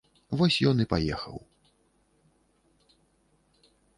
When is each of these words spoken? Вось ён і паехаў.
Вось 0.37 0.55
ён 0.69 0.77
і 0.85 0.87
паехаў. 0.93 1.37